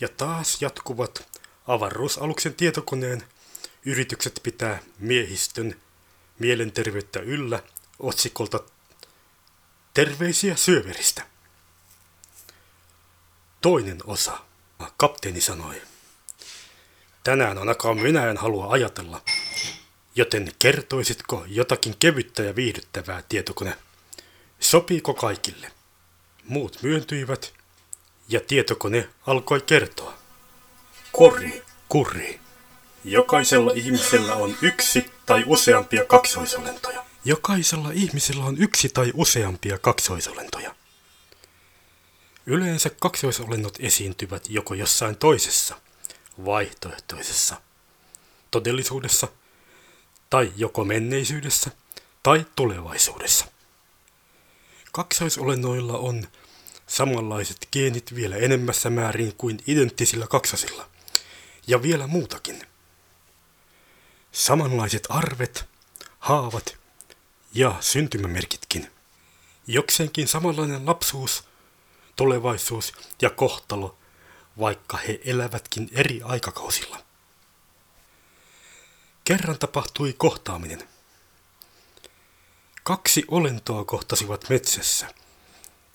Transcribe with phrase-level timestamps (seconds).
[0.00, 1.28] Ja taas jatkuvat
[1.66, 3.22] avaruusaluksen tietokoneen
[3.84, 5.80] yritykset pitää miehistön
[6.38, 7.62] mielenterveyttä yllä
[7.98, 8.60] otsikolta
[9.94, 11.26] Terveisiä syöveristä.
[13.60, 14.38] Toinen osa.
[14.96, 15.82] Kapteeni sanoi.
[17.24, 19.22] Tänään ainakaan minä en halua ajatella,
[20.16, 23.76] joten kertoisitko jotakin kevyttä ja viihdyttävää tietokone?
[24.60, 25.72] Sopiiko kaikille?
[26.44, 27.54] Muut myöntyivät
[28.28, 30.14] ja tietokone alkoi kertoa.
[31.12, 32.40] Kurri, kurri.
[33.04, 37.04] Jokaisella ihmisellä on yksi tai useampia kaksoisolentoja.
[37.24, 40.74] Jokaisella ihmisellä on yksi tai useampia kaksoisolentoja.
[42.46, 45.80] Yleensä kaksoisolennot esiintyvät joko jossain toisessa,
[46.44, 47.56] vaihtoehtoisessa
[48.50, 49.28] todellisuudessa,
[50.30, 51.70] tai joko menneisyydessä
[52.22, 53.46] tai tulevaisuudessa.
[54.92, 56.28] Kaksoisolennoilla on
[56.86, 60.88] samanlaiset geenit vielä enemmässä määrin kuin identtisillä kaksosilla,
[61.66, 62.66] ja vielä muutakin.
[64.32, 65.64] Samanlaiset arvet,
[66.18, 66.76] haavat
[67.54, 68.90] ja syntymämerkitkin.
[69.66, 71.44] Jokseenkin samanlainen lapsuus,
[72.16, 73.98] tulevaisuus ja kohtalo,
[74.58, 76.98] vaikka he elävätkin eri aikakausilla.
[79.24, 80.88] Kerran tapahtui kohtaaminen.
[82.82, 85.14] Kaksi olentoa kohtasivat metsässä,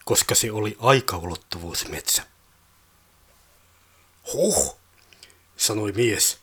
[0.06, 2.26] koska se oli aikaulottuvuusmetsä.
[4.34, 4.80] Huh,
[5.58, 6.40] sanoi mies,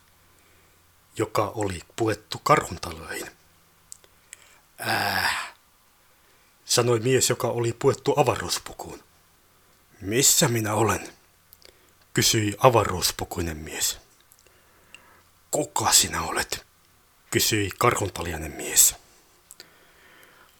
[1.17, 3.31] joka oli puettu karhuntaloihin.
[4.79, 5.55] Ää,
[6.65, 9.05] sanoi mies, joka oli puettu avaruuspukuun.
[10.01, 11.13] Missä minä olen?
[12.15, 13.99] kysyi avaruuspukuinen mies.
[15.51, 16.67] Kuka sinä olet?
[17.31, 18.95] kysyi karhuntaliainen mies.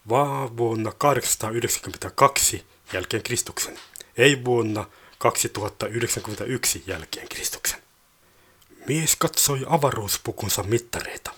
[0.09, 3.79] Vaan vuonna 892 jälkeen Kristuksen,
[4.17, 4.85] ei vuonna
[5.17, 7.81] 2091 jälkeen Kristuksen.
[8.87, 11.31] Mies katsoi avaruuspukunsa mittareita.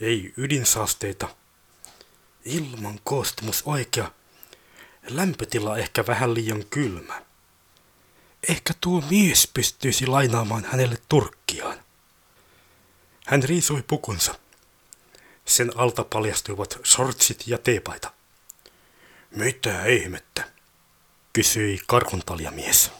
[0.00, 1.28] Ei ydinsaasteita,
[2.44, 4.12] Ilman koostumus oikea.
[5.08, 7.22] Lämpötila ehkä vähän liian kylmä.
[8.48, 11.78] Ehkä tuo mies pystyisi lainaamaan hänelle turkkiaan.
[13.26, 14.34] Hän riisui pukunsa.
[15.44, 18.12] Sen alta paljastuivat shortsit ja teepaita.
[19.30, 20.50] Mitä ihmettä?
[21.32, 22.90] kysyi karhuntaljamies.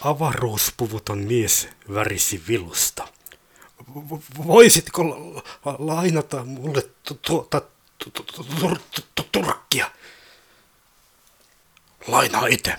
[0.00, 3.08] Avaruuspuvuton mies värisi vilusta
[4.46, 5.02] voisitko
[5.78, 6.82] lainata mulle
[7.22, 7.62] tuota
[9.32, 9.90] turkkia?
[12.06, 12.76] Lainaa itse,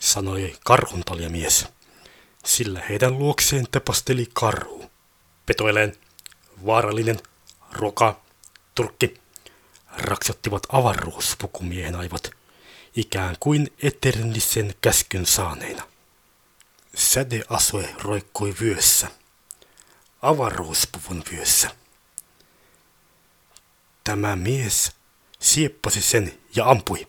[0.00, 1.66] sanoi karhuntaljamies,
[2.44, 4.90] sillä heidän luokseen tepasteli karhu.
[5.46, 5.96] Petoeleen,
[6.66, 7.20] vaarallinen,
[7.72, 8.20] ruoka,
[8.74, 9.21] turkki,
[9.96, 12.30] raksottivat avaruuspukumiehen aivot,
[12.96, 15.88] ikään kuin eternisen käskyn saaneina.
[16.96, 19.08] Sädeasue roikkui vyössä
[20.22, 21.70] avaruuspuvun vyössä.
[24.04, 24.92] Tämä mies
[25.40, 27.08] sieppasi sen ja ampui.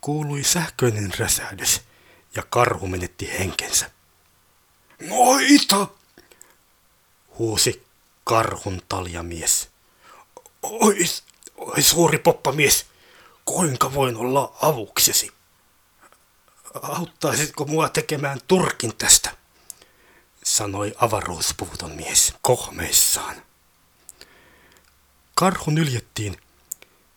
[0.00, 1.80] Kuului sähköinen räsähdys
[2.36, 3.90] ja karhu menetti henkensä.
[5.00, 5.86] Noita!
[7.38, 7.86] huusi
[8.24, 9.69] karhun taljamies.
[10.62, 10.96] Oi,
[11.56, 12.86] oi suuri poppamies,
[13.44, 15.32] kuinka voin olla avuksesi?
[16.82, 19.40] Auttaisitko mua tekemään turkin tästä?
[20.44, 23.42] sanoi avaruuspuvuton mies kohmeissaan.
[25.34, 26.36] Karhu nyljettiin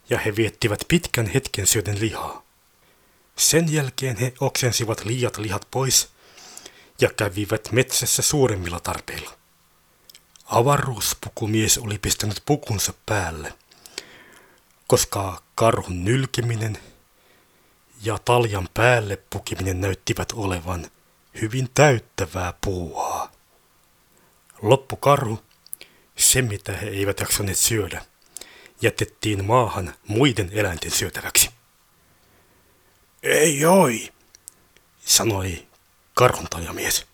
[0.10, 2.44] ja he viettivät pitkän hetken syöden lihaa.
[3.38, 6.10] Sen jälkeen he oksensivat liiat lihat pois
[7.02, 9.38] ja kävivät metsässä suuremmilla tarpeilla.
[10.46, 13.54] Avaruuspukumies oli pistänyt pukunsa päälle,
[14.88, 16.78] koska karhun nylkeminen
[18.04, 20.92] ja taljan päälle pukiminen näyttivät olevan
[21.42, 23.32] hyvin täyttävää puuhaa.
[24.62, 25.40] Loppukarhu,
[26.18, 28.06] se mitä he eivät jaksaneet syödä,
[28.82, 31.50] jätettiin maahan muiden eläinten syötäväksi.
[33.24, 34.14] Ei oi,
[35.06, 35.68] sanoi
[36.14, 37.13] karhuntajamies.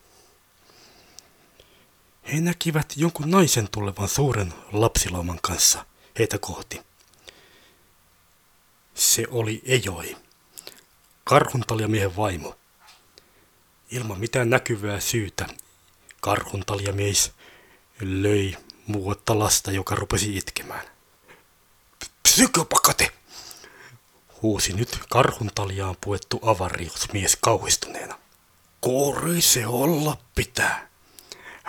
[2.34, 5.86] He näkivät jonkun naisen tulevan suuren lapsilauman kanssa
[6.20, 6.82] heitä kohti.
[8.94, 10.18] Se oli Ejoi,
[11.24, 12.56] karhuntaljamiehen vaimo.
[13.92, 15.48] Ilman mitään näkyvää syytä
[16.22, 17.32] karhuntaljamies
[18.02, 20.88] löi muuta lasta, joka rupesi itkemään.
[22.24, 23.12] Psykopakate!
[24.42, 28.20] Huusi nyt karhuntaljaan puettu avariusmies kauhistuneena.
[28.82, 30.89] Kuori se olla pitää.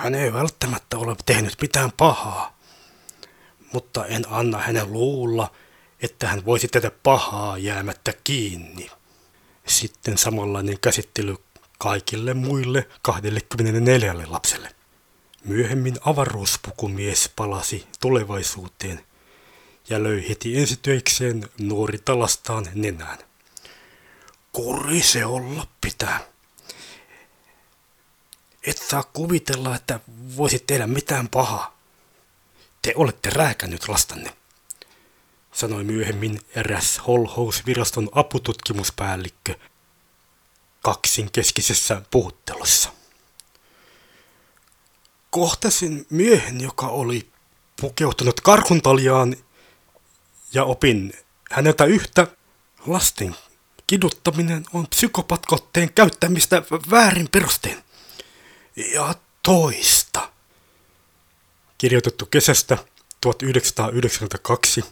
[0.00, 2.58] Hän ei välttämättä ole tehnyt mitään pahaa,
[3.72, 5.52] mutta en anna hänen luulla,
[6.02, 8.90] että hän voisi tehdä pahaa jäämättä kiinni.
[9.66, 11.36] Sitten samanlainen käsittely
[11.78, 14.74] kaikille muille 24 lapselle.
[15.44, 19.04] Myöhemmin avaruuspukumies palasi tulevaisuuteen
[19.88, 23.18] ja löi heti ensitöikseen nuori talastaan nenään.
[24.52, 26.29] Kuri se olla pitää.
[28.62, 30.00] Et saa kuvitella, että
[30.36, 31.78] voisit tehdä mitään pahaa.
[32.82, 34.36] Te olette rääkännyt lastanne,
[35.52, 39.54] sanoi myöhemmin eräs Holhouse-viraston apututkimuspäällikkö
[40.82, 42.92] kaksinkeskisessä puhuttelussa.
[45.30, 47.30] Kohtasin miehen, joka oli
[47.80, 49.36] pukeutunut karhuntaljaan
[50.52, 51.12] ja opin
[51.50, 52.26] häneltä yhtä
[52.86, 53.36] lasten
[53.86, 57.84] kiduttaminen on psykopatkotteen käyttämistä väärin perustein.
[58.94, 60.32] Ja toista.
[61.78, 62.78] Kirjoitettu kesästä
[63.20, 64.84] 1992.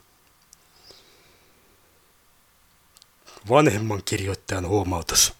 [3.49, 5.32] Vanhemman kirjoittajan huomautus.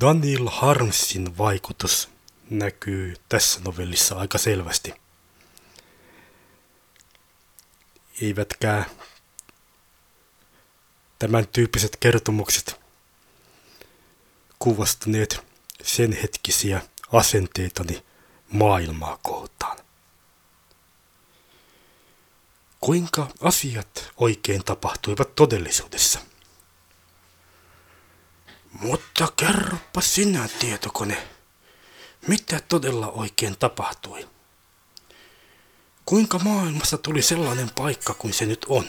[0.00, 2.08] Daniel Harmsin vaikutus
[2.50, 4.94] näkyy tässä novellissa aika selvästi.
[8.22, 8.84] Eivätkä
[11.18, 12.83] tämän tyyppiset kertomukset
[14.58, 15.46] kuvastaneet
[15.82, 18.04] sen hetkisiä asenteitani
[18.52, 19.78] maailmaa kohtaan.
[22.80, 26.18] Kuinka asiat oikein tapahtuivat todellisuudessa?
[28.80, 31.28] Mutta kerropa sinä, tietokone,
[32.26, 34.28] mitä todella oikein tapahtui?
[36.04, 38.84] Kuinka maailmassa tuli sellainen paikka kuin se nyt on?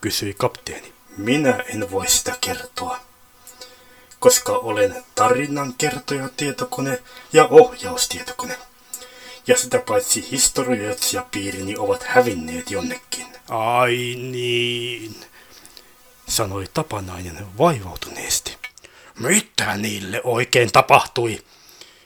[0.00, 0.92] Kysyi kapteeni.
[1.16, 3.00] Minä en voi sitä kertoa,
[4.24, 8.58] koska olen tarinan kertoja tietokone ja ohjaustietokone.
[9.46, 13.26] Ja sitä paitsi historioitsijapiirini ovat hävinneet jonnekin.
[13.48, 15.16] Ai niin,
[16.28, 18.56] sanoi tapanainen vaivautuneesti.
[19.18, 21.42] Mitä niille oikein tapahtui?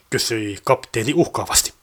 [0.09, 1.73] kysyi kapteeni uhkaavasti.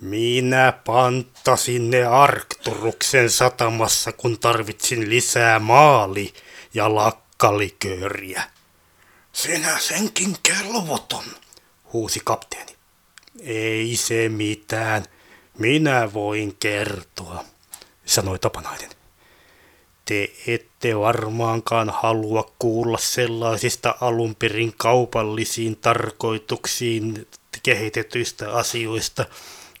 [0.00, 6.34] Minä pantasin ne Arkturuksen satamassa, kun tarvitsin lisää maali-
[6.74, 8.53] ja lakkalikööriä.
[9.34, 11.24] Sinä senkin kelvoton,
[11.92, 12.76] huusi kapteeni.
[13.40, 15.04] Ei se mitään,
[15.58, 17.44] minä voin kertoa,
[18.06, 18.90] sanoi tapanainen.
[20.04, 27.28] Te ette varmaankaan halua kuulla sellaisista alunperin kaupallisiin tarkoituksiin
[27.62, 29.24] kehitetyistä asioista,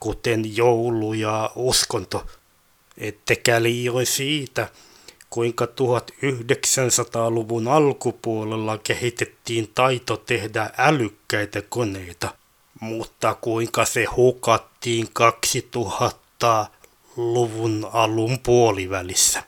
[0.00, 2.26] kuten joulu ja uskonto,
[2.98, 4.68] ettekä liioin siitä,
[5.34, 12.34] kuinka 1900-luvun alkupuolella kehitettiin taito tehdä älykkäitä koneita,
[12.80, 15.08] mutta kuinka se hukattiin
[15.76, 19.42] 2000-luvun alun puolivälissä.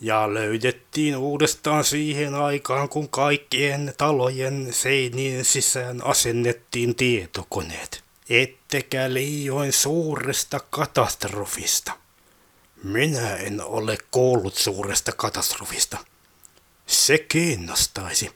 [0.00, 10.60] Ja löydettiin uudestaan siihen aikaan, kun kaikkien talojen seinien sisään asennettiin tietokoneet ettekä liioin suuresta
[10.70, 11.92] katastrofista.
[12.82, 15.98] Minä en ole kuullut suuresta katastrofista.
[16.86, 18.30] Se kiinnostaisi,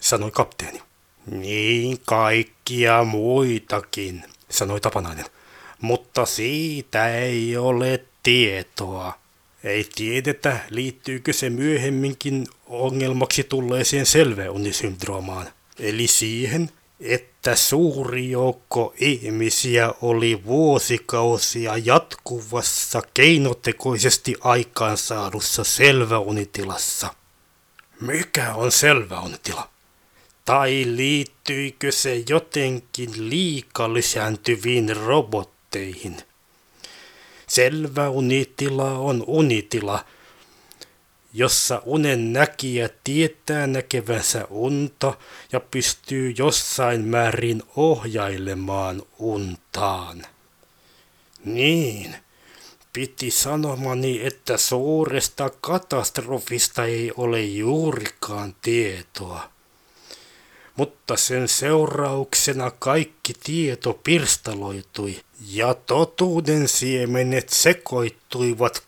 [0.00, 0.82] sanoi kapteeni.
[1.26, 5.24] Niin kaikkia muitakin, sanoi tapanainen.
[5.80, 9.18] Mutta siitä ei ole tietoa.
[9.64, 15.52] Ei tiedetä, liittyykö se myöhemminkin ongelmaksi tulleeseen selväunisyndroomaan.
[15.78, 16.70] Eli siihen,
[17.00, 27.14] että suuri joukko ihmisiä oli vuosikausia jatkuvassa keinotekoisesti aikaansaadussa selväunitilassa.
[28.00, 29.68] Mikä on selväunitila?
[30.44, 36.16] Tai liittyykö se jotenkin liika lisääntyviin robotteihin?
[37.46, 40.04] Selväunitila on unitila,
[41.34, 45.14] jossa unen näkijä tietää näkevänsä unta
[45.52, 50.26] ja pystyy jossain määrin ohjailemaan untaan.
[51.44, 52.16] Niin,
[52.92, 59.52] piti sanomani, että suuresta katastrofista ei ole juurikaan tietoa.
[60.76, 68.82] Mutta sen seurauksena kaikki tieto pirstaloitui ja totuuden siemenet sekoittuivat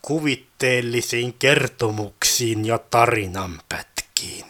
[0.65, 4.45] kuvitteellisiin kertomuksiin ja tarinanpätkiin.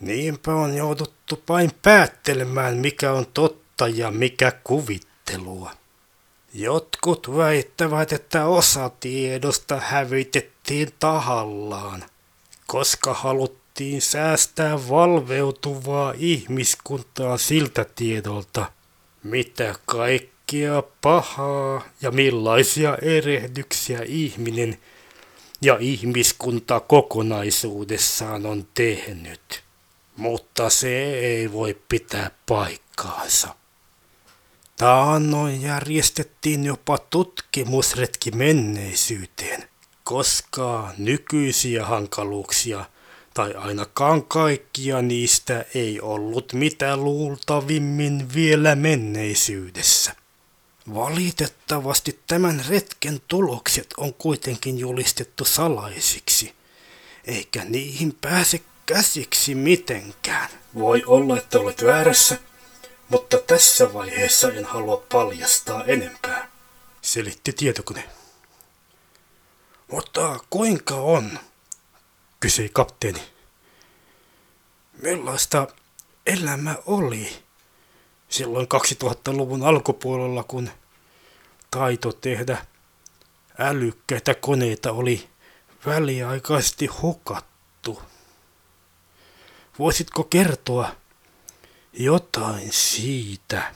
[0.00, 5.70] Niinpä on jouduttu vain päättelemään, mikä on totta ja mikä kuvittelua.
[6.54, 12.04] Jotkut väittävät, että osa tiedosta hävitettiin tahallaan,
[12.66, 18.72] koska haluttiin säästää valveutuvaa ihmiskuntaa siltä tiedolta,
[19.22, 24.78] mitä kaikkea pahaa ja millaisia erehdyksiä ihminen
[25.60, 29.62] ja ihmiskunta kokonaisuudessaan on tehnyt.
[30.16, 33.54] Mutta se ei voi pitää paikkaansa.
[34.76, 39.68] Taannoin järjestettiin jopa tutkimusretki menneisyyteen,
[40.04, 42.84] koska nykyisiä hankaluuksia
[43.34, 50.25] tai ainakaan kaikkia niistä ei ollut mitä luultavimmin vielä menneisyydessä.
[50.94, 56.54] Valitettavasti tämän retken tulokset on kuitenkin julistettu salaisiksi,
[57.24, 60.50] eikä niihin pääse käsiksi mitenkään.
[60.74, 62.38] Voi olla, että olet väärässä,
[63.08, 66.50] mutta tässä vaiheessa en halua paljastaa enempää,
[67.02, 68.04] selitti tietokone.
[69.90, 71.38] Mutta kuinka on?
[72.40, 73.22] kysyi kapteeni.
[75.02, 75.66] Millaista
[76.26, 77.45] elämä oli
[78.28, 78.66] silloin
[79.04, 80.70] 2000-luvun alkupuolella, kun
[81.70, 82.66] taito tehdä
[83.58, 85.28] älykkäitä koneita oli
[85.86, 88.02] väliaikaisesti hukattu?
[89.78, 90.96] Voisitko kertoa
[91.92, 93.74] jotain siitä,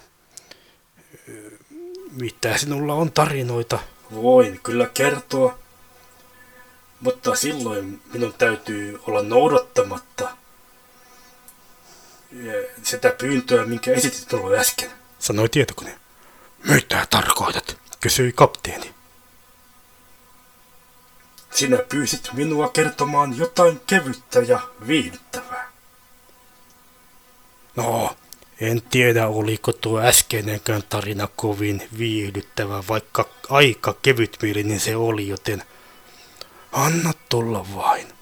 [2.11, 3.79] mitä sinulla on tarinoita?
[4.15, 5.59] Voin kyllä kertoa,
[7.01, 10.37] mutta silloin minun täytyy olla noudattamatta
[12.83, 14.91] sitä pyyntöä, minkä esitit minulle äsken.
[15.19, 15.99] Sanoi tietokone.
[16.65, 17.77] Mitä tarkoitat?
[18.01, 18.95] Kysyi kapteeni.
[21.51, 25.71] Sinä pyysit minua kertomaan jotain kevyttä ja viihdyttävää.
[27.77, 28.17] No,
[28.61, 35.63] en tiedä oliko tuo äskeinenkään tarina kovin viihdyttävä, vaikka aika kevytmielinen se oli, joten
[36.73, 38.13] anna tulla vain.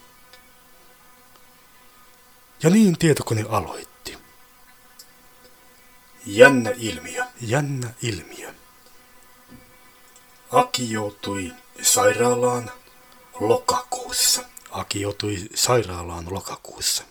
[2.62, 3.97] Ja niin tietokone aloitti.
[6.26, 7.24] Jännä ilmiö.
[7.40, 8.54] Jännä ilmiö.
[10.52, 12.70] Aki joutui sairaalaan
[13.40, 14.44] lokakuussa.
[14.70, 17.04] Aki joutui sairaalaan lokakuussa.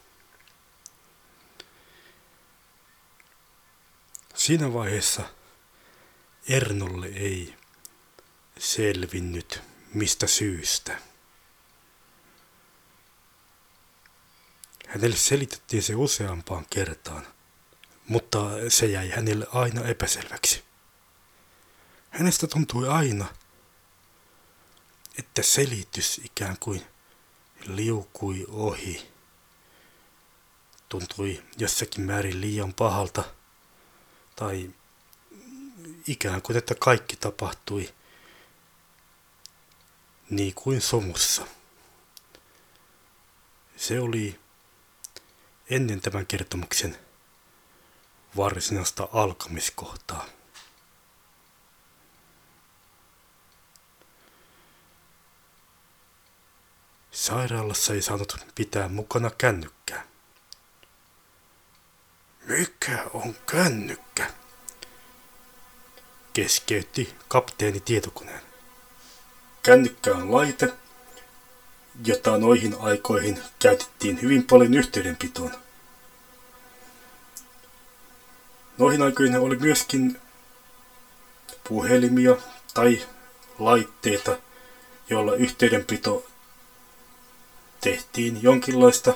[4.35, 5.23] Siinä vaiheessa
[6.49, 7.55] Ernolle ei
[8.59, 9.61] selvinnyt
[9.93, 10.99] mistä syystä.
[14.87, 17.27] Hänelle selitettiin se useampaan kertaan,
[18.07, 20.63] mutta se jäi hänelle aina epäselväksi.
[22.09, 23.25] Hänestä tuntui aina,
[25.19, 26.85] että selitys ikään kuin
[27.65, 29.11] liukui ohi.
[30.89, 33.23] Tuntui jossakin määrin liian pahalta–
[34.39, 34.69] tai
[36.07, 37.93] ikään kuin, että kaikki tapahtui
[40.29, 41.47] niin kuin somussa.
[43.75, 44.39] Se oli
[45.69, 46.97] ennen tämän kertomuksen
[48.37, 50.25] varsinaista alkamiskohtaa.
[57.11, 60.03] Sairaalassa ei saanut pitää mukana kännykkää.
[62.47, 64.31] Mikä on kännykkä?
[66.33, 68.41] Keskeytti kapteeni tietokoneen.
[69.63, 70.73] Kännykkä on laite,
[72.05, 75.66] jota noihin aikoihin käytettiin hyvin paljon yhteydenpitoon.
[78.77, 80.21] Noihin aikoihin oli myöskin
[81.69, 82.35] puhelimia
[82.73, 83.01] tai
[83.59, 84.37] laitteita,
[85.09, 86.25] joilla yhteydenpito
[87.81, 89.13] tehtiin jonkinlaista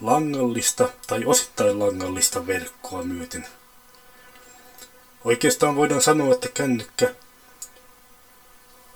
[0.00, 3.46] langallista tai osittain langallista verkkoa myöten.
[5.24, 7.14] Oikeastaan voidaan sanoa, että kännykkä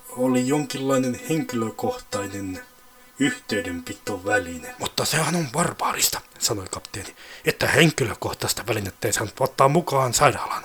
[0.09, 2.63] oli jonkinlainen henkilökohtainen
[3.19, 4.75] yhteydenpitoväline.
[4.79, 10.65] Mutta sehän on barbaarista, sanoi kapteeni, että henkilökohtaista välinettä ei saanut ottaa mukaan sairaalaan.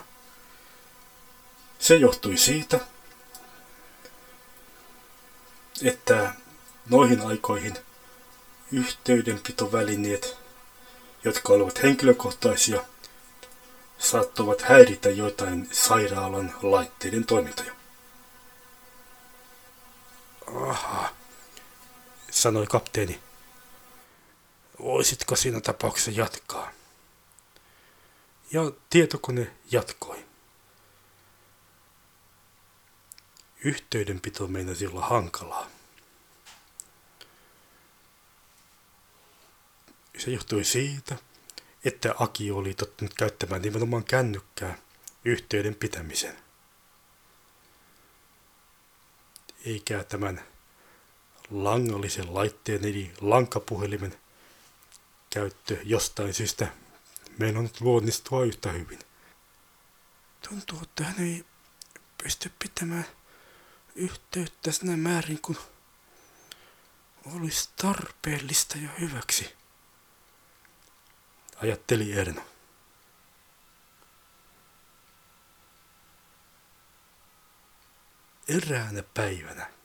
[1.79, 2.79] Se johtui siitä,
[5.83, 6.33] että
[6.89, 7.77] noihin aikoihin
[8.71, 10.37] yhteydenpitovälineet,
[11.23, 12.83] jotka olivat henkilökohtaisia,
[13.99, 17.73] saattoivat häiritä joitain sairaalan laitteiden toimintoja.
[20.67, 21.09] Aha,
[22.41, 23.19] sanoi kapteeni.
[24.79, 26.71] Voisitko siinä tapauksessa jatkaa?
[28.51, 30.25] Ja tietokone jatkoi.
[33.63, 35.67] Yhteydenpito meinasi olla hankalaa.
[40.17, 41.17] Se johtui siitä,
[41.85, 44.77] että Aki oli tottunut käyttämään nimenomaan kännykkää
[45.25, 46.37] yhteyden pitämisen.
[49.65, 50.56] Eikä tämän
[51.51, 54.15] langallisen laitteen eli lankapuhelimen
[55.29, 56.67] käyttö jostain syystä
[57.37, 58.99] meinannut luonnistua yhtä hyvin.
[60.49, 61.45] Tuntuu, että hän ei
[62.23, 63.05] pysty pitämään
[63.95, 65.57] yhteyttä sinä määrin kuin
[67.35, 69.55] olisi tarpeellista ja hyväksi,
[71.61, 72.41] ajatteli Erno.
[78.47, 79.76] Eräänä päivänä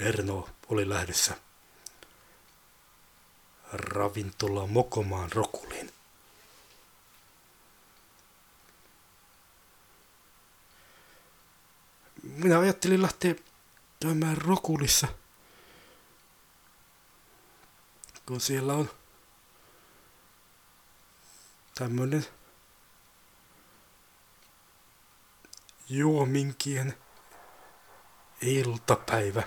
[0.00, 1.36] Erno oli lähdössä
[3.72, 5.92] ravintola mokomaan rokuliin.
[12.22, 13.34] Minä ajattelin lähteä
[14.02, 15.08] käymään rokulissa,
[18.26, 18.90] kun siellä on
[21.74, 22.26] tämmönen
[25.88, 26.94] juominkien
[28.40, 29.42] iltapäivä,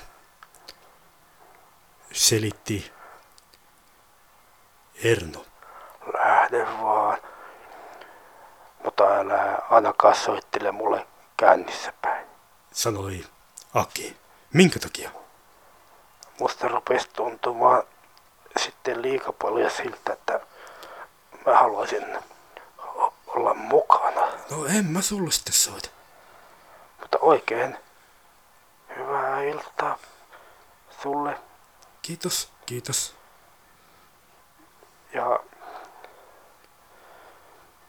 [2.14, 2.94] selitti
[5.04, 5.46] Erno.
[6.14, 7.18] Lähde vaan.
[8.84, 12.28] Mutta älä ainakaan soittele mulle kännissä päin.
[12.72, 13.26] sanoi
[13.74, 14.18] Aki.
[14.54, 15.12] Minkä takia?
[16.40, 17.84] Musta rupesi tuntumaan
[18.58, 20.40] sitten liika paljon siltä, että
[21.46, 22.18] mä haluaisin
[23.28, 24.28] olla mukana.
[24.52, 25.90] No en mä sulle sitten soita.
[27.00, 27.78] Mutta oikein
[28.98, 29.98] hyvää iltaa
[31.02, 31.38] sulle
[32.04, 33.16] Kiitos, kiitos.
[35.14, 35.40] ja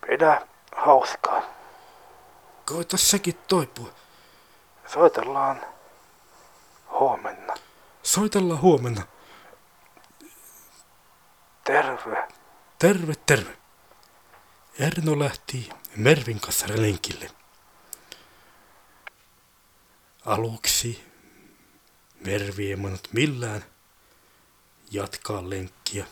[0.06, 1.42] pidä hauskaa.
[2.66, 3.94] Koita sekin toipua.
[4.86, 5.60] Soitellaan
[6.90, 7.54] huomenna.
[8.02, 9.02] Soitellaan huomenna.
[11.64, 12.28] Terve.
[12.78, 13.56] Terve, terve.
[14.78, 17.30] Erno lähti Mervin kanssa lenkille.
[20.26, 21.04] Aluksi
[22.26, 23.73] Mervi ei mannut millään
[24.90, 26.06] jatkaa lenkkiä.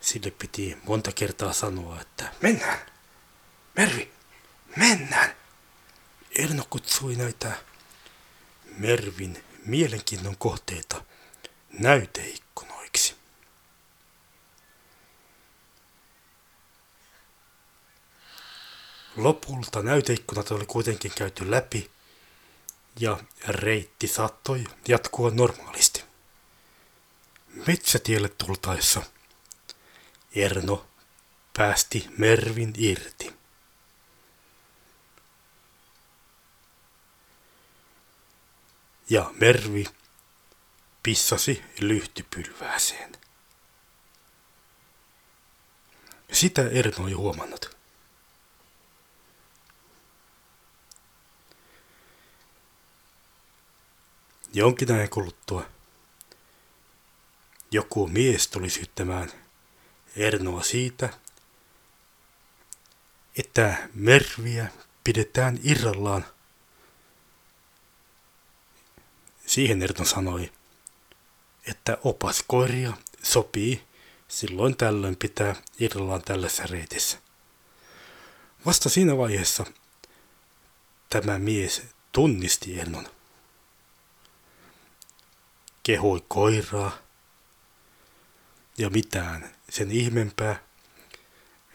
[0.00, 2.78] Sille piti monta kertaa sanoa, että mennään,
[3.76, 4.12] Mervi,
[4.76, 5.36] mennään.
[6.38, 7.52] Erno kutsui näitä
[8.64, 11.04] Mervin mielenkiinnon kohteita
[11.78, 13.14] näyteikkunoiksi.
[19.16, 21.90] Lopulta näyteikkunat oli kuitenkin käyty läpi
[23.00, 25.95] ja reitti saattoi jatkua normaalisti.
[27.66, 29.02] Metsätielle tultaessa
[30.34, 30.86] Erno
[31.56, 33.36] päästi Mervin irti.
[39.10, 39.84] Ja Mervi
[41.02, 43.12] pissasi lyhtypylvääseen.
[46.32, 47.76] Sitä Erno ei huomannut.
[54.52, 55.75] Jonkin ajan kuluttua
[57.70, 59.32] joku mies tuli syyttämään
[60.16, 61.08] Ernoa siitä,
[63.38, 64.68] että Merviä
[65.04, 66.24] pidetään irrallaan.
[69.46, 70.52] Siihen Erno sanoi,
[71.66, 73.82] että opaskoiria sopii
[74.28, 77.18] silloin tällöin pitää irrallaan tällaisessa reitissä.
[78.66, 79.64] Vasta siinä vaiheessa
[81.10, 83.08] tämä mies tunnisti Ernon
[85.82, 87.05] kehui koiraa
[88.78, 90.56] ja mitään sen ihmeempää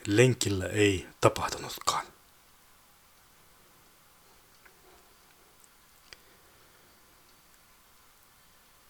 [0.08, 2.06] lenkillä ei tapahtunutkaan.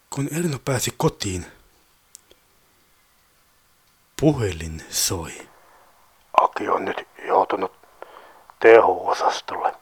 [0.09, 1.45] Kun Erno pääsi kotiin,
[4.19, 5.49] puhelin soi.
[6.41, 6.97] Aki on nyt
[7.27, 7.71] joutunut
[8.59, 9.75] teho-osastolle.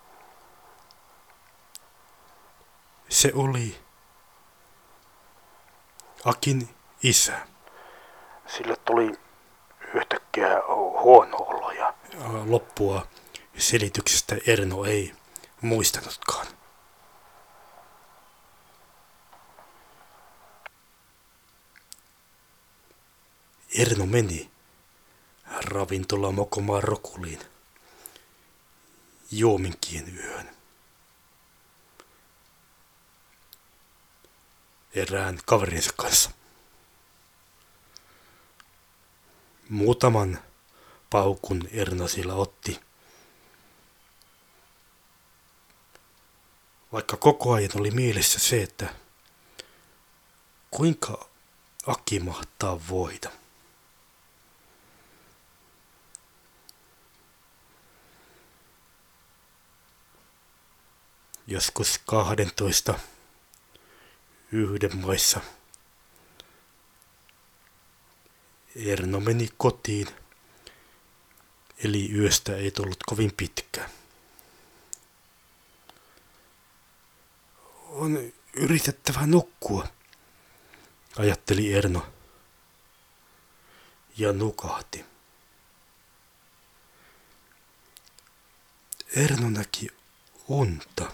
[3.10, 3.80] Se oli
[6.26, 6.70] Akin
[7.04, 7.48] isä.
[8.58, 9.12] Sille tuli
[9.94, 10.62] yhtäkkiä
[11.02, 11.94] huono olo ja
[12.46, 13.08] Loppua
[13.58, 15.16] selityksestä Erno ei
[15.62, 16.48] muistanutkaan.
[23.78, 24.52] Erno meni
[25.66, 27.40] ravintola mokomaan rokuliin
[29.32, 30.50] juominkien yön.
[34.96, 36.39] Erään kaverinsa kanssa.
[39.70, 40.40] Muutaman
[41.10, 42.80] paukun Erno sillä otti.
[46.92, 48.94] Vaikka koko ajan oli mielessä se, että
[50.72, 51.30] kuinka
[51.88, 53.32] Aki mahtaa voida.
[61.48, 63.00] Joskus 12
[64.52, 65.42] yhden maissa
[68.76, 70.08] Erno meni kotiin,
[71.84, 73.90] eli yöstä ei tullut kovin pitkään.
[78.00, 79.88] on yritettävä nukkua,
[81.18, 82.08] ajatteli Erno.
[84.18, 85.06] Ja nukahti.
[89.16, 89.88] Erno näki
[90.48, 91.12] unta.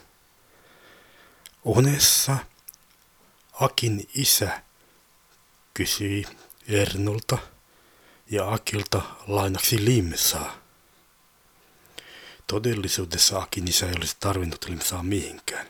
[1.64, 2.38] Unessa
[3.54, 4.62] Akin isä
[5.74, 6.26] kysyi
[6.68, 7.38] Ernolta
[8.32, 10.58] ja Akilta lainaksi limsaa.
[12.48, 15.68] Todellisuudessa Akin isä ei olisi tarvinnut limsaa mihinkään.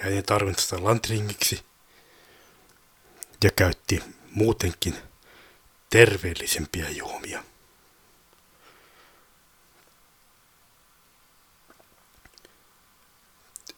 [0.00, 1.64] Hän ei tarvinnut sitä lantringiksi
[3.44, 4.96] ja käytti muutenkin
[5.90, 7.44] terveellisempiä juomia.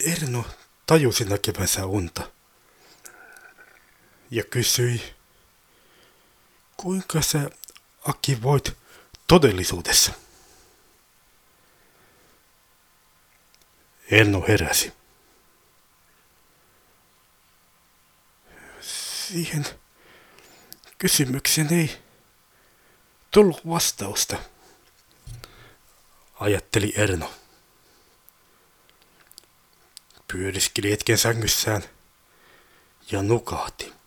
[0.01, 0.45] Erno
[0.87, 2.31] tajusi näkevänsä unta
[4.31, 5.15] ja kysyi,
[6.83, 7.51] kuinka sä
[8.05, 8.77] Aki voit
[9.27, 10.13] todellisuudessa?
[14.11, 14.93] Erno heräsi.
[18.81, 19.67] Siihen
[20.99, 21.99] kysymykseen ei
[23.31, 24.37] tullut vastausta,
[26.41, 27.33] ajatteli Erno
[30.33, 31.83] pyöriskeli hetken sängyssään
[33.11, 34.02] ja nukahti.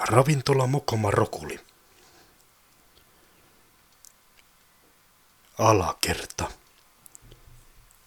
[0.00, 1.60] Ravintola Mokoma Rokuli.
[5.58, 6.50] Alakerta.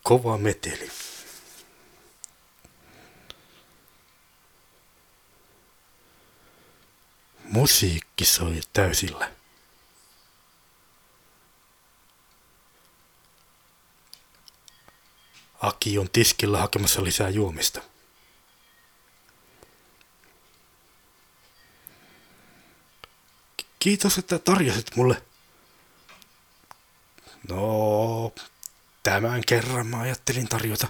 [0.04, 0.92] Kova meteli.
[7.44, 9.32] Musiikki soi täysillä.
[15.62, 17.93] Aki on tiskillä hakemassa lisää juomista.
[23.84, 25.24] Kiitos, että tarjosit mulle.
[27.50, 28.34] No,
[29.04, 30.88] tämän kerran mä ajattelin tarjota,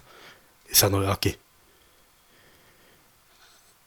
[0.74, 1.40] sanoi Aki.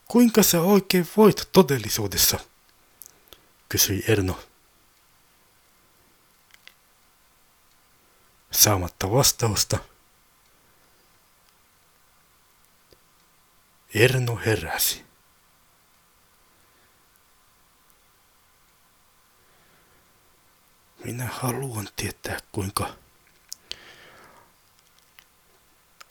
[0.09, 2.39] Kuinka sä oikein voit todellisuudessa?
[3.69, 4.41] kysyi Erno.
[8.51, 9.79] Saamatta vastausta.
[13.95, 15.06] Erno heräsi.
[21.07, 22.97] Minä haluan tietää, kuinka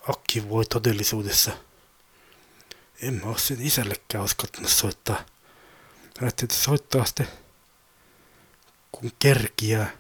[0.09, 1.51] Akki voi todellisuudessa.
[3.01, 5.25] En mä oo sen isällekään uskaltanut soittaa.
[6.21, 7.27] Ajattelin, että soittaa sitten
[8.91, 9.97] kun kerkiää.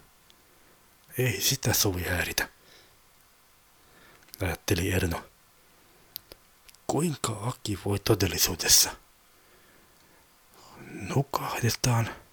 [1.17, 2.49] Ei sitä sovi häiritä.
[4.41, 5.25] Ajatteli Erno.
[6.87, 8.95] Kuinka Aki voi todellisuudessa?
[10.91, 12.24] Nukahdetaan.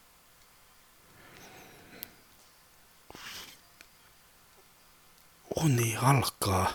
[5.64, 6.72] Uni alkaa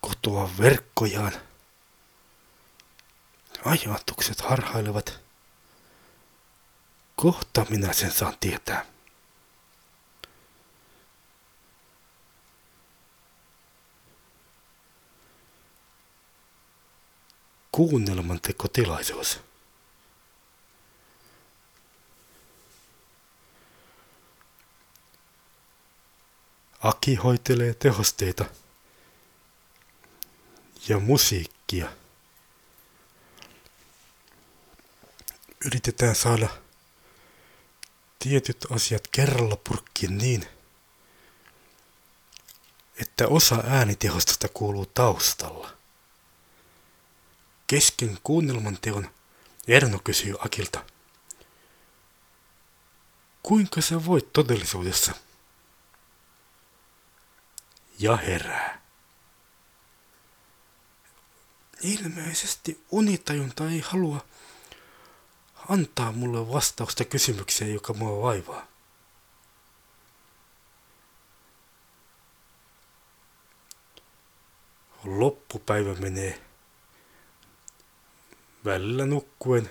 [0.00, 1.32] kotoa verkkojaan.
[3.64, 5.20] Ajatukset harhailevat.
[7.16, 8.94] Kohta minä sen saan tietää.
[17.72, 19.40] kuunnelmantekotilaisuus.
[26.84, 28.44] Aki hoitelee tehosteita
[30.88, 31.92] ja musiikkia.
[35.66, 36.48] Yritetään saada
[38.18, 40.46] tietyt asiat kerralla purkkiin niin,
[43.00, 45.70] että osa äänitehostosta kuuluu taustalla.
[47.66, 49.10] Kesken kuunnelman teon
[49.68, 50.84] Erno kysyy Akilta.
[53.42, 55.23] Kuinka sä voit todellisuudessa?
[57.98, 58.84] Ja herää.
[61.80, 64.26] Ilmeisesti unitajunta ei halua
[65.68, 68.66] antaa mulle vastausta kysymykseen, joka mua vaivaa.
[75.04, 76.40] Loppupäivä menee
[78.64, 79.70] välillä nukkuen,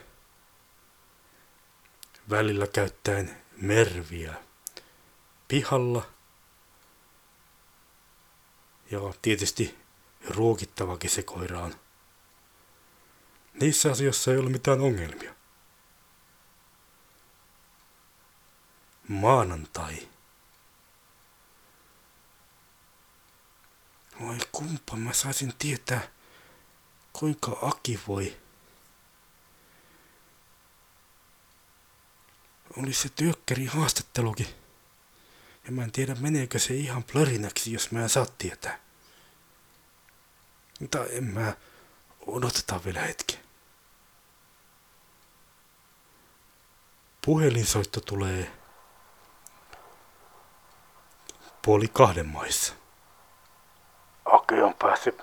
[2.29, 4.33] välillä käyttäen merviä
[5.47, 6.12] pihalla
[8.93, 9.77] ja tietysti
[10.29, 11.75] ruokittavakin se koira on.
[13.53, 15.35] Niissä asioissa ei ole mitään ongelmia.
[19.07, 20.09] Maanantai.
[24.21, 26.11] Voi kumpa mä saisin tietää,
[27.13, 28.37] kuinka Aki voi
[32.77, 34.62] oli se työkkäri haastattelukin.
[35.65, 38.79] Ja mä en tiedä, meneekö se ihan plörinäksi, jos mä en saa tietää.
[40.79, 41.53] Mutta en mä...
[42.27, 43.39] Odotetaan vielä hetki.
[47.25, 48.51] Puhelinsoitto tulee
[51.61, 52.73] puoli kahden maissa.
[54.25, 55.21] Aki on päässyt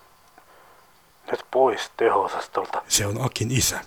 [1.30, 2.82] nyt pois teho-osastolta.
[2.88, 3.84] Se on Akin isä.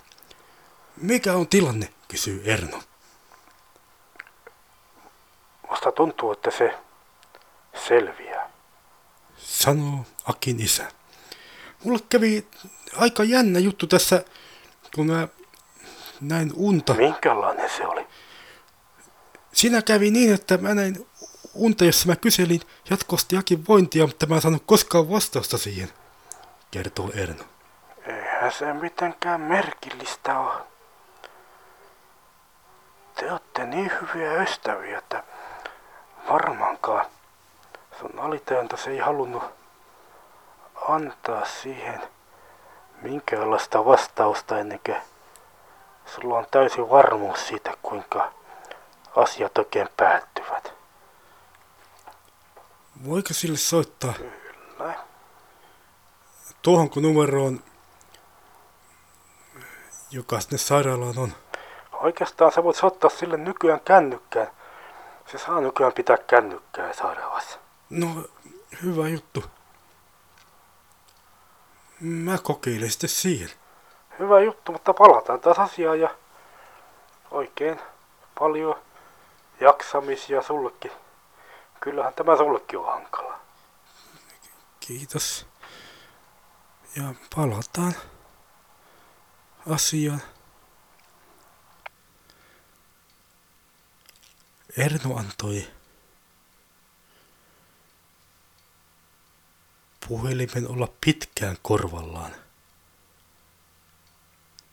[0.96, 2.82] Mikä on tilanne, kysyy Erno.
[5.74, 6.74] Musta tuntuu, että se
[7.88, 8.50] selviää.
[9.36, 10.88] Sanoo Akin isä.
[11.84, 12.46] Mulle kävi
[12.96, 14.24] aika jännä juttu tässä,
[14.94, 15.28] kun mä
[16.20, 16.94] näin unta.
[16.94, 18.06] Minkälainen se oli?
[19.52, 21.06] Siinä kävi niin, että mä näin
[21.54, 22.60] unta, jossa mä kyselin
[22.90, 25.88] jatkuvasti Akin vointia, mutta mä en saanut koskaan vastausta siihen,
[26.70, 27.44] kertoo Erno.
[28.06, 30.62] Eihän se mitenkään merkillistä ole.
[33.14, 35.24] Te olette niin hyviä ystäviä, että
[36.28, 37.06] varmaankaan
[38.00, 39.42] sun alitajunta ei halunnut
[40.88, 42.02] antaa siihen
[43.02, 44.96] minkäänlaista vastausta ennen kuin
[46.06, 48.32] sulla on täysin varmuus siitä, kuinka
[49.16, 50.72] asiat oikein päättyvät.
[53.06, 54.12] Voiko sille soittaa?
[54.12, 54.94] Kyllä.
[56.62, 57.60] Tuohonko numeroon,
[60.10, 61.32] joka sinne sairaalaan on?
[61.92, 64.50] Oikeastaan sä voit soittaa sille nykyään kännykkään.
[65.26, 67.58] Se saa nykyään pitää kännykkää sairaalassa.
[67.90, 68.06] No,
[68.82, 69.44] hyvä juttu.
[72.00, 73.50] Mä kokeilen sitten siihen.
[74.18, 76.14] Hyvä juttu, mutta palataan taas asiaan ja
[77.30, 77.80] oikein
[78.38, 78.74] paljon
[79.60, 80.92] jaksamisia sullekin.
[81.80, 83.38] Kyllähän tämä sullekin on hankala.
[84.80, 85.46] Kiitos.
[86.96, 87.02] Ja
[87.36, 87.94] palataan
[89.70, 90.22] asiaan.
[94.76, 95.70] Erno antoi
[100.08, 102.34] puhelimen olla pitkään korvallaan.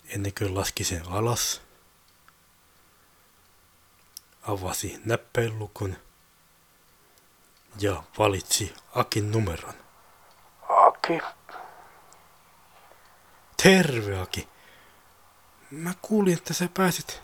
[0.05, 1.61] Ennen kuin laski sen alas,
[4.41, 5.97] avasi näppäinlukon
[7.79, 9.73] ja valitsi Akin numeron.
[10.69, 11.19] Aki,
[13.63, 14.47] Terve Aki.
[15.71, 17.21] Mä kuulin, että sä pääsit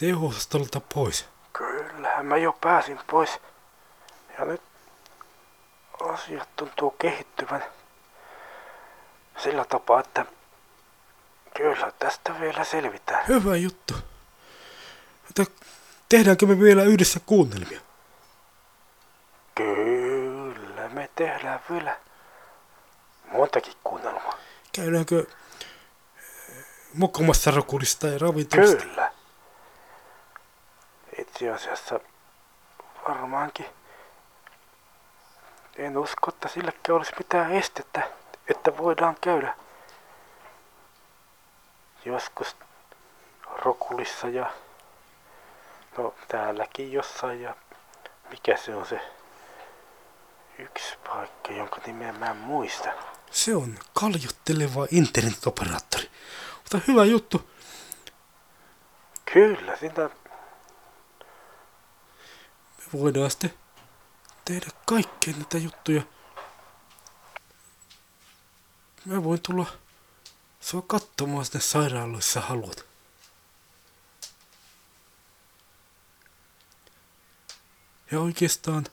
[0.00, 1.26] teho-osastolta pois.
[1.52, 3.38] kyllähän mä jo pääsin pois.
[4.38, 4.62] Ja nyt
[6.00, 7.64] asiat tuntuu kehittyvän
[9.38, 10.26] sillä tapaa, että
[11.56, 13.26] kyllä tästä vielä selvitään.
[13.28, 13.94] Hyvä juttu.
[15.26, 15.52] Mutta
[16.08, 17.80] tehdäänkö me vielä yhdessä kuunnelmia?
[19.54, 21.96] Kyllä, me tehdään vielä
[23.32, 24.38] montakin kuunnelmaa.
[24.72, 25.26] Käydäänkö
[26.94, 28.76] mokomassa rokulista ja ravintolasta?
[28.76, 29.07] Kyllä.
[31.38, 32.00] Itse asiassa
[33.08, 33.66] varmaankin
[35.76, 38.10] en usko, että sillekään olisi mitään estettä,
[38.48, 39.54] että voidaan käydä
[42.04, 42.56] joskus
[43.56, 44.52] Rokulissa ja
[45.98, 47.56] no täälläkin jossain ja
[48.30, 49.00] mikä se on se
[50.58, 52.88] yksi paikka, jonka nimeä mä en muista.
[53.30, 56.10] Se on kaljotteleva internetoperaattori.
[56.54, 57.50] Mutta hyvä juttu.
[59.32, 60.10] Kyllä, sitä
[62.92, 63.54] voidaan sitten
[64.44, 66.02] tehdä kaikkea näitä juttuja.
[69.04, 69.66] Mä voin tulla
[70.60, 72.86] sua katsomaan sinne sairaaloissa haluat.
[78.10, 78.86] Ja oikeastaan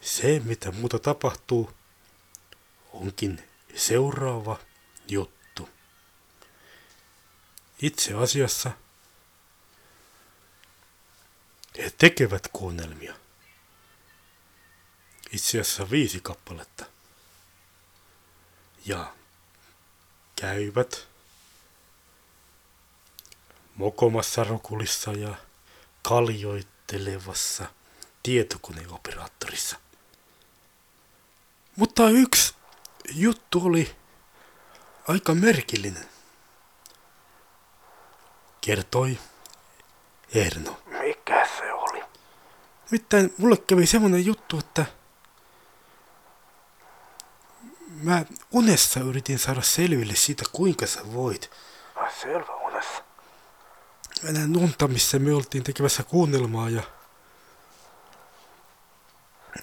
[0.00, 1.72] se, mitä muuta tapahtuu,
[2.92, 4.58] onkin seuraava
[5.08, 5.68] juttu.
[7.82, 8.70] Itse asiassa
[11.78, 13.14] he tekevät kuunnelmia.
[15.32, 16.86] Itse asiassa viisi kappaletta.
[18.86, 19.14] Ja
[20.36, 21.08] käyvät
[23.74, 25.34] mokomassa rokulissa ja
[26.02, 27.66] kaljoittelevassa
[28.22, 29.76] tietokoneoperaattorissa.
[31.76, 32.54] Mutta yksi
[33.10, 33.96] juttu oli
[35.08, 36.08] aika merkillinen.
[38.60, 39.18] Kertoi
[40.34, 40.87] Erno.
[41.28, 42.04] Mikä se oli?
[42.90, 44.86] Nimittäin mulle kävi semmonen juttu, että
[48.02, 51.50] mä unessa yritin saada selville siitä, kuinka sä voit.
[51.96, 53.02] Ai selvä unessa.
[54.22, 56.82] Mä näin unta, missä me oltiin tekemässä kuunnelmaa ja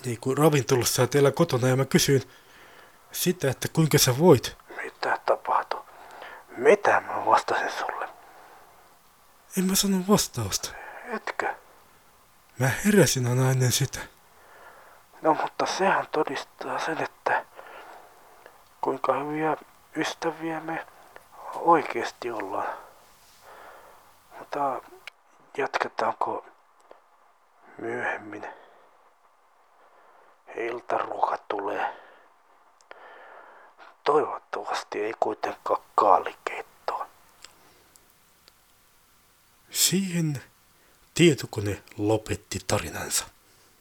[0.06, 2.24] niin kuin ravintolassa ja teillä kotona ja mä kysyin
[3.12, 4.58] sitä, että kuinka sä voit.
[4.84, 5.82] Mitä tapahtui?
[6.58, 8.10] Mitä mä vastasin sulle?
[9.58, 10.85] En mä sano vastausta.
[11.16, 11.56] Etkö?
[12.60, 14.00] Mä heräsin aina ennen sitä.
[15.22, 17.46] No mutta sehän todistaa sen, että
[18.82, 19.58] kuinka hyviä
[19.98, 20.86] ystäviä me
[21.56, 22.78] oikeasti ollaan.
[24.40, 24.82] Mutta
[25.58, 26.46] jatketaanko
[27.78, 28.48] myöhemmin?
[30.56, 31.94] Iltaruoka tulee.
[34.04, 37.08] Toivottavasti ei kuitenkaan kaalikeittoa.
[39.72, 40.44] Siihen
[41.16, 43.35] tietokone lopetti tarinansa.